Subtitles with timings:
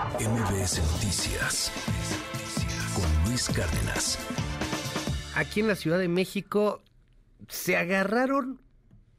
[0.00, 1.70] MBS Noticias
[2.94, 4.18] con Luis Cárdenas.
[5.36, 6.82] Aquí en la Ciudad de México
[7.48, 8.62] se agarraron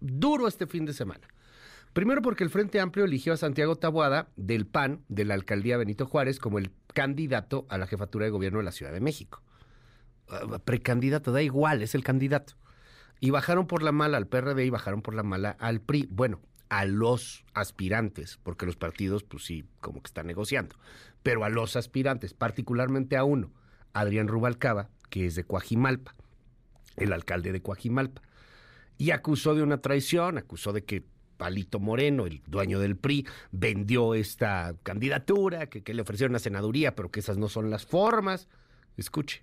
[0.00, 1.28] duro este fin de semana.
[1.92, 6.06] Primero porque el Frente Amplio eligió a Santiago Tabuada del PAN de la alcaldía Benito
[6.06, 9.42] Juárez como el candidato a la jefatura de gobierno de la Ciudad de México.
[10.30, 12.54] Ah, precandidato, da igual, es el candidato.
[13.20, 16.08] Y bajaron por la mala al PRD y bajaron por la mala al PRI.
[16.10, 16.40] Bueno,
[16.72, 20.74] a los aspirantes, porque los partidos, pues sí, como que están negociando,
[21.22, 23.52] pero a los aspirantes, particularmente a uno,
[23.92, 26.14] Adrián Rubalcaba, que es de Coajimalpa,
[26.96, 28.22] el alcalde de Coajimalpa,
[28.96, 31.04] y acusó de una traición, acusó de que
[31.36, 37.10] Palito Moreno, el dueño del PRI, vendió esta candidatura, que, le ofrecieron una senaduría, pero
[37.10, 38.48] que esas no son las formas.
[38.96, 39.42] Escuche.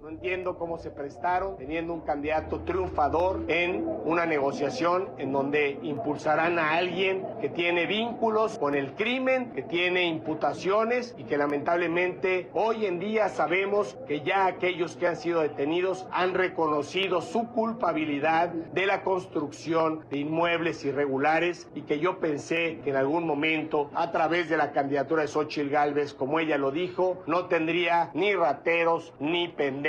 [0.00, 6.56] No entiendo cómo se prestaron teniendo un candidato triunfador en una negociación en donde impulsarán
[6.60, 12.86] a alguien que tiene vínculos con el crimen, que tiene imputaciones y que lamentablemente hoy
[12.86, 18.86] en día sabemos que ya aquellos que han sido detenidos han reconocido su culpabilidad de
[18.86, 24.48] la construcción de inmuebles irregulares y que yo pensé que en algún momento a través
[24.48, 29.48] de la candidatura de Xochitl Gálvez, como ella lo dijo, no tendría ni rateros ni
[29.48, 29.87] pendejos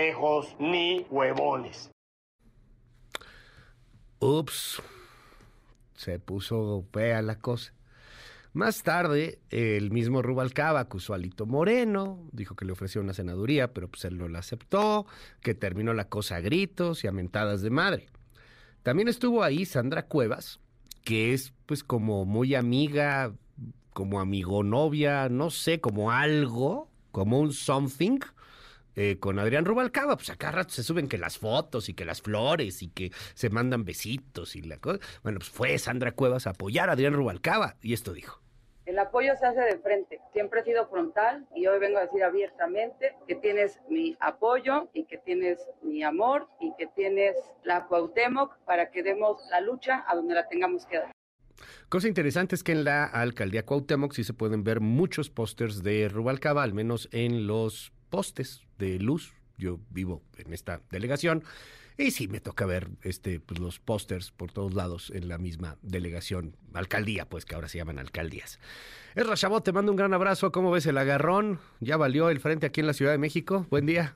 [0.59, 1.92] ni huevones.
[4.19, 4.81] Ups,
[5.95, 7.73] se puso fea la cosa.
[8.53, 13.73] Más tarde, el mismo Rubalcaba acusó a Lito Moreno, dijo que le ofreció una senaduría,
[13.73, 15.05] pero pues él no la aceptó,
[15.42, 18.08] que terminó la cosa a gritos y a mentadas de madre.
[18.83, 20.59] También estuvo ahí Sandra Cuevas,
[21.03, 23.33] que es pues como muy amiga,
[23.94, 28.20] como amigo novia, no sé, como algo, como un something
[28.95, 32.22] eh, con Adrián Rubalcaba, pues acá rato se suben que las fotos y que las
[32.22, 35.00] flores y que se mandan besitos y la cosa.
[35.23, 38.42] Bueno, pues fue Sandra Cuevas a apoyar a Adrián Rubalcaba y esto dijo.
[38.86, 42.23] El apoyo se hace de frente, siempre he sido frontal y hoy vengo a decir
[42.23, 48.58] abiertamente que tienes mi apoyo y que tienes mi amor y que tienes la Cuauhtémoc
[48.66, 51.11] para que demos la lucha a donde la tengamos que dar.
[51.89, 56.10] Cosa interesante es que en la alcaldía Cuauhtémoc sí se pueden ver muchos pósters de
[56.10, 59.33] Rubalcaba, al menos en los postes de luz.
[59.58, 61.43] Yo vivo en esta delegación
[61.99, 65.75] y sí me toca ver este pues, los pósters por todos lados en la misma
[65.81, 68.58] delegación, alcaldía, pues que ahora se llaman alcaldías.
[69.15, 70.53] Es Chabot, te mando un gran abrazo.
[70.53, 71.59] ¿Cómo ves el agarrón?
[71.81, 73.67] ¿Ya valió el frente aquí en la Ciudad de México?
[73.70, 74.15] Buen día.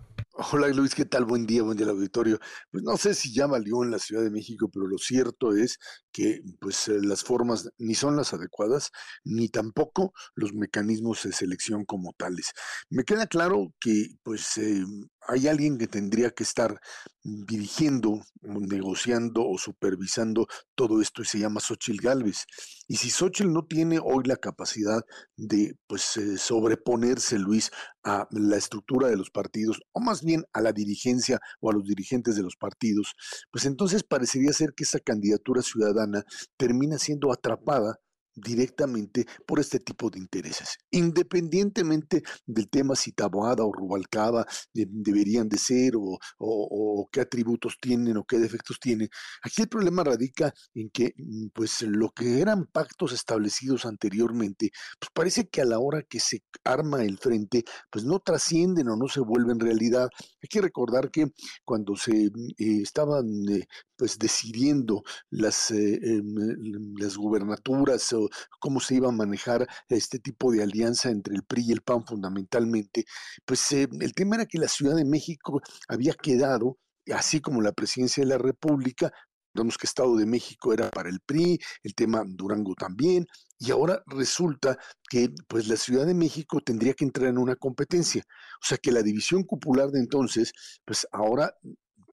[0.51, 1.25] Hola Luis, ¿qué tal?
[1.25, 2.39] Buen día, buen día al auditorio.
[2.71, 5.79] Pues no sé si ya valió en la Ciudad de México, pero lo cierto es
[6.11, 8.91] que pues eh, las formas ni son las adecuadas,
[9.23, 12.51] ni tampoco los mecanismos de selección como tales.
[12.89, 14.83] Me queda claro que pues eh,
[15.27, 16.79] hay alguien que tendría que estar
[17.23, 22.45] dirigiendo, negociando o supervisando todo esto y se llama Xochitl Galvez.
[22.87, 25.01] Y si Xochitl no tiene hoy la capacidad
[25.37, 27.71] de pues eh, sobreponerse, Luis,
[28.03, 31.85] a la estructura de los partidos, o más bien a la dirigencia o a los
[31.85, 33.15] dirigentes de los partidos,
[33.51, 36.23] pues entonces parecería ser que esa candidatura ciudadana
[36.57, 37.99] termina siendo atrapada
[38.35, 40.77] directamente por este tipo de intereses.
[40.91, 48.23] Independientemente del tema si Taboada o Rubalcaba deberían de ser o, qué atributos tienen o
[48.25, 49.09] qué defectos tienen,
[49.43, 55.09] aquí el problema radica en que mm, pues lo que eran pactos establecidos anteriormente, pues
[55.13, 59.07] parece que a la hora que se arma el frente, pues no trascienden o no
[59.07, 60.09] se vuelven realidad.
[60.41, 61.27] Hay que recordar que
[61.65, 63.65] cuando se mm, eh, estaban eh,
[64.03, 68.27] pues decidiendo las, eh, em, las gubernaturas o
[68.59, 72.05] cómo se iba a manejar este tipo de alianza entre el PRI y el PAN
[72.05, 73.05] fundamentalmente,
[73.45, 76.79] pues eh, el tema era que la Ciudad de México había quedado,
[77.13, 79.09] así como la presidencia de la República,
[79.53, 83.27] Recordemos que Estado de México era para el PRI, el tema Durango también,
[83.59, 88.23] y ahora resulta que pues la Ciudad de México tendría que entrar en una competencia.
[88.27, 90.51] O sea que la división popular de entonces,
[90.83, 91.53] pues ahora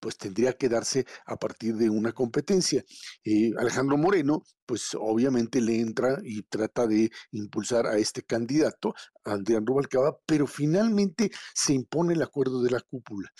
[0.00, 2.84] pues tendría que darse a partir de una competencia.
[3.24, 8.94] Eh, Alejandro Moreno, pues obviamente le entra y trata de impulsar a este candidato,
[9.24, 13.30] Adrián Rubalcaba, pero finalmente se impone el acuerdo de la cúpula.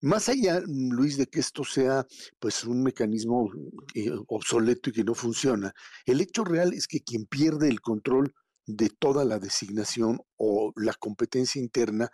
[0.00, 2.06] Más allá, Luis, de que esto sea
[2.38, 3.50] pues un mecanismo
[3.94, 5.74] eh, obsoleto y que no funciona,
[6.06, 8.32] el hecho real es que quien pierde el control
[8.66, 12.10] de toda la designación o la competencia interna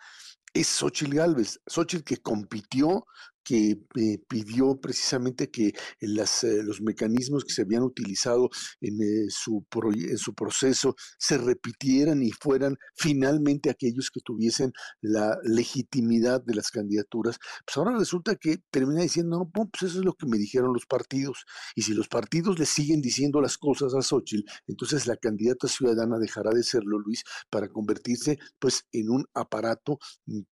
[0.55, 1.61] es Xochitl Galvez.
[1.67, 3.05] Xochitl que compitió
[3.45, 8.49] que eh, pidió precisamente que las, eh, los mecanismos que se habían utilizado
[8.81, 9.65] en, eh, su
[9.95, 16.71] en su proceso se repitieran y fueran finalmente aquellos que tuviesen la legitimidad de las
[16.71, 20.73] candidaturas, pues ahora resulta que termina diciendo, no, pues eso es lo que me dijeron
[20.73, 21.45] los partidos.
[21.75, 26.19] Y si los partidos le siguen diciendo las cosas a Xochitl, entonces la candidata ciudadana
[26.19, 29.99] dejará de serlo, Luis, para convertirse pues en un aparato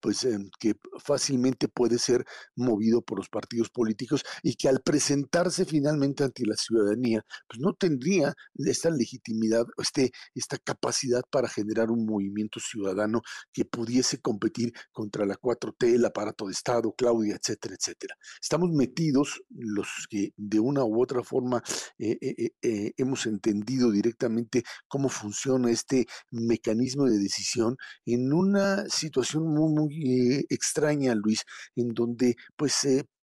[0.01, 2.25] pues em, que fácilmente puede ser
[2.57, 7.75] movido por los partidos políticos y que al presentarse finalmente ante la ciudadanía, pues no
[7.75, 15.25] tendría esta legitimidad, este, esta capacidad para generar un movimiento ciudadano que pudiese competir contra
[15.27, 18.17] la 4T, el aparato de Estado, Claudia, etcétera, etcétera.
[18.41, 21.63] Estamos metidos los que de una u otra forma
[21.99, 27.77] eh, eh, eh, hemos entendido directamente cómo funciona este mecanismo de decisión
[28.07, 31.45] en una situación muy, muy extraña, Luis,
[31.77, 32.72] en donde pues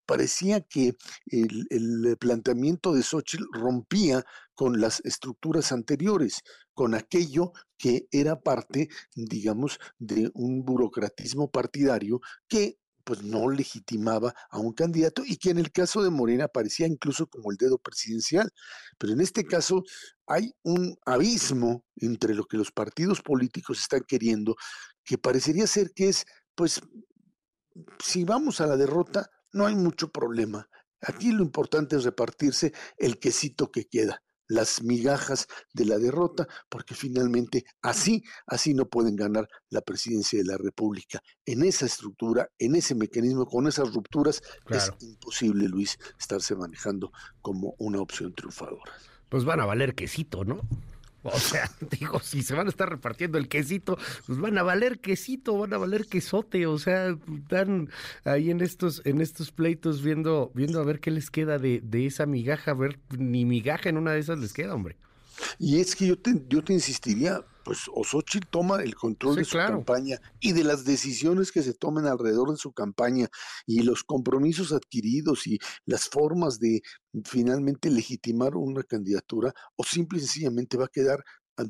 [0.10, 0.96] parecía que
[1.28, 4.26] el, planteamiento de Xochitl rompía
[4.56, 6.42] con las estructuras anteriores,
[6.74, 14.58] con aquello que era parte, digamos, de un burocratismo partidario que pues no legitimaba a
[14.58, 18.52] un candidato y que en el caso de Morena parecía incluso como el dedo presidencial.
[18.98, 19.84] Pero en este caso
[20.26, 24.56] hay un abismo entre lo que los partidos políticos están queriendo,
[25.04, 26.26] que parecería ser que es,
[26.56, 26.82] pues,
[28.04, 30.68] si vamos a la derrota, no hay mucho problema.
[31.02, 36.96] Aquí lo importante es repartirse el quesito que queda las migajas de la derrota, porque
[36.96, 41.22] finalmente así, así no pueden ganar la presidencia de la República.
[41.46, 47.12] En esa estructura, en ese mecanismo, con esas rupturas, es imposible, Luis, estarse manejando
[47.42, 48.92] como una opción triunfadora.
[49.30, 50.62] Pues van a valer quesito, ¿no?
[51.24, 51.70] O sea,
[52.00, 55.74] digo, si se van a estar repartiendo el quesito, pues van a valer quesito, van
[55.74, 57.90] a valer quesote, o sea, están
[58.24, 62.06] ahí en estos, en estos pleitos viendo, viendo a ver qué les queda de, de
[62.06, 64.96] esa migaja, a ver, ni migaja en una de esas les queda, hombre.
[65.58, 69.56] Y es que yo te, yo te insistiría, pues Osochitl toma el control de su
[69.56, 73.28] campaña y de las decisiones que se tomen alrededor de su campaña
[73.68, 76.82] y los compromisos adquiridos y las formas de
[77.26, 81.24] finalmente legitimar una candidatura o simple y sencillamente va a quedar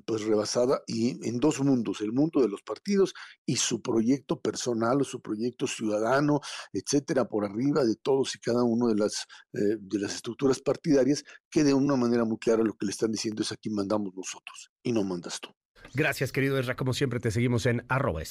[0.06, 3.14] pues rebasada y en dos mundos, el mundo de los partidos
[3.46, 6.40] y su proyecto personal o su proyecto ciudadano,
[6.72, 11.26] etcétera, por arriba de todos y cada uno de las, eh, de las estructuras partidarias,
[11.50, 14.72] que de una manera muy clara lo que le están diciendo es aquí mandamos nosotros
[14.82, 15.50] y no mandas tú.
[15.94, 16.76] Gracias, querido Ezra.
[16.76, 18.22] Como siempre, te seguimos en arroba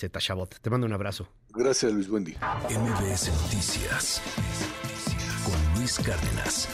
[0.60, 1.28] Te mando un abrazo.
[1.54, 2.08] Gracias, Luis.
[2.08, 2.38] Buen día.
[2.68, 4.22] MBS Noticias
[5.44, 6.68] con Luis Cárdenas.